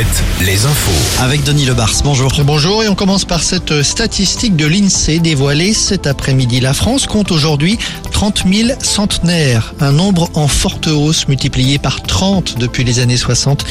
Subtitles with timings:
[0.00, 0.06] 7,
[0.46, 1.20] les infos.
[1.22, 2.32] Avec Denis Lebars, bonjour.
[2.44, 6.60] Bonjour et on commence par cette statistique de l'INSEE dévoilée cet après-midi.
[6.60, 7.78] La France compte aujourd'hui
[8.10, 13.66] 30 000 centenaires, un nombre en forte hausse multiplié par 30 depuis les années 60.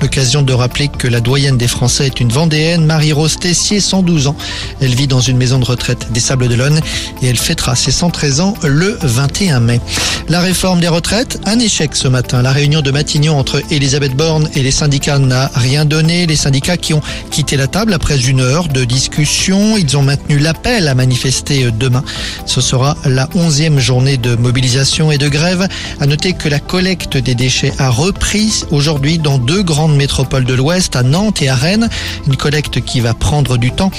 [0.00, 4.36] L'occasion de rappeler que la doyenne des Français est une Vendéenne, Marie-Rose Tessier, 112 ans.
[4.80, 6.80] Elle vit dans une maison de retraite des Sables d'Olonne
[7.20, 9.80] et elle fêtera ses 113 ans le 21 mai.
[10.28, 12.40] La réforme des retraites, un échec ce matin.
[12.40, 16.26] La réunion de Matignon entre Elisabeth Borne et les syndicats n'a rien donné.
[16.26, 17.02] Les syndicats qui ont
[17.32, 22.04] quitté la table après une heure de discussion, ils ont maintenu l'appel à manifester demain.
[22.46, 25.66] Ce sera la onzième journée de mobilisation et de grève.
[26.00, 30.54] À noter que la collecte des déchets a repris aujourd'hui dans deux grandes métropoles de
[30.54, 31.88] l'Ouest, à Nantes et à Rennes.
[32.28, 33.90] Une collecte qui va prendre du temps,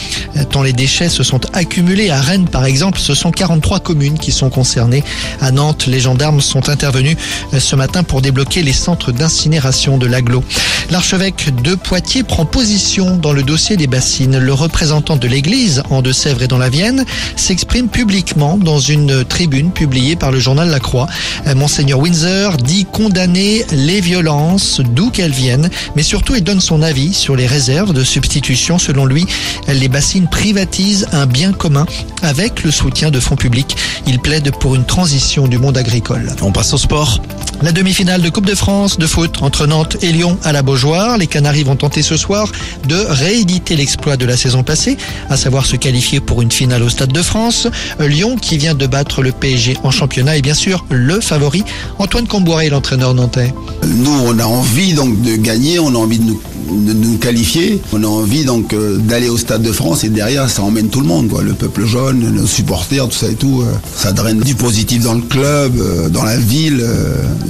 [0.50, 2.10] tant les déchets se sont accumulés.
[2.10, 5.04] À Rennes, par exemple, ce sont 43 communes qui sont concernées.
[5.42, 7.18] À Nantes, les gendarmes sont intervenus
[7.58, 10.44] ce matin pour débloquer les centres d'incinération de l'aglo.
[10.92, 14.38] L'archevêque de Poitiers prend position dans le dossier des bassines.
[14.38, 19.72] Le représentant de l'église en Deux-Sèvres et dans la Vienne s'exprime publiquement dans une tribune
[19.72, 21.08] publiée par le journal La Croix.
[21.56, 27.16] Monseigneur Windsor dit condamner les violences d'où qu'elles viennent, mais surtout il donne son avis
[27.16, 28.78] sur les réserves de substitution.
[28.78, 29.26] Selon lui,
[29.68, 31.88] les bassines privatisent un bien commun
[32.22, 33.76] avec le soutien de fonds publics.
[34.06, 36.32] Il plaide pour une transition du monde agricole.
[36.44, 37.22] On passe au sport.
[37.62, 41.18] La demi-finale de Coupe de France de foot entre Nantes et Lyon à la Beaujoire.
[41.18, 42.52] Les Canaries vont tenter ce soir
[42.88, 44.98] de rééditer l'exploit de la saison passée,
[45.30, 47.68] à savoir se qualifier pour une finale au Stade de France.
[48.00, 51.64] Lyon qui vient de battre le PSG en championnat et bien sûr le favori
[52.00, 53.54] Antoine Comboiré, l'entraîneur nantais.
[53.86, 57.82] Nous, on a envie donc de gagner, on a envie de nous de nous qualifier.
[57.94, 61.02] On a envie donc euh, d'aller au Stade de France et derrière ça emmène tout
[61.02, 61.32] le monde.
[61.42, 63.62] Le peuple jaune, nos supporters, tout ça et tout.
[63.62, 66.86] Euh, ça draine du positif dans le club, euh, dans la ville.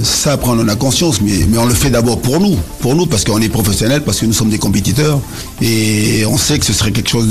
[0.02, 2.56] ça, après on en a conscience, mais, on le fait d'abord pour nous.
[2.80, 5.20] Pour nous, parce qu'on est professionnels, parce que nous sommes des compétiteurs.
[5.62, 7.28] Et on sait que ce serait quelque chose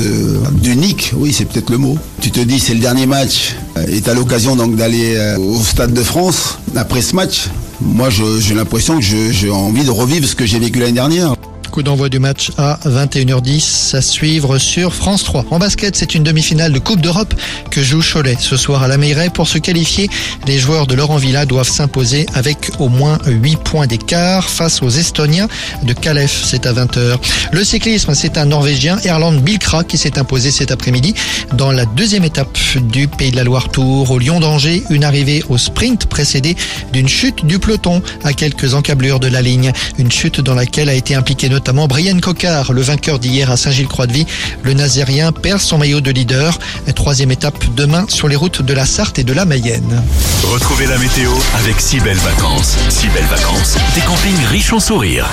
[0.51, 1.13] d'unique.
[1.15, 1.97] Oui, c'est peut-être le mot.
[2.21, 3.55] Tu te dis, c'est le dernier match.
[3.87, 7.49] Et tu as l'occasion d'aller au Stade de France après ce match.
[7.81, 11.35] Moi, j'ai l'impression que j'ai envie de revivre ce que j'ai vécu l'année dernière
[11.75, 15.47] coup d'envoi du match à 21h10 à suivre sur France 3.
[15.51, 17.33] En basket, c'est une demi-finale de Coupe d'Europe
[17.69, 19.29] que joue Cholet ce soir à la Meilleray.
[19.29, 20.09] Pour se qualifier,
[20.47, 24.89] les joueurs de Laurent Villa doivent s'imposer avec au moins 8 points d'écart face aux
[24.89, 25.49] Estoniens
[25.83, 26.43] de Calef.
[26.45, 27.17] C'est à 20h.
[27.51, 31.13] Le cyclisme, c'est un Norvégien, Erland Bilkra, qui s'est imposé cet après-midi
[31.55, 34.81] dans la deuxième étape du Pays de la Loire Tour au Lyon d'Angers.
[34.91, 36.55] Une arrivée au sprint précédée
[36.93, 39.73] d'une chute du peloton à quelques encablures de la ligne.
[39.97, 43.57] Une chute dans laquelle a été impliqué notamment notamment Brian Cocard, le vainqueur d'hier à
[43.57, 44.27] Saint-Gilles-Croix-de-Vie.
[44.61, 46.59] Le Nazérien perd son maillot de leader.
[46.93, 50.03] Troisième étape demain sur les routes de la Sarthe et de la Mayenne.
[50.43, 52.75] Retrouvez la météo avec si belles vacances.
[52.89, 55.27] Si belles vacances, des campings riches en sourires.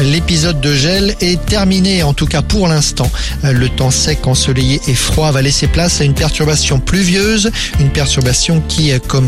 [0.00, 3.10] L'épisode de gel est terminé, en tout cas pour l'instant.
[3.44, 8.62] Le temps sec, ensoleillé et froid va laisser place à une perturbation pluvieuse, une perturbation
[8.68, 9.20] qui, comme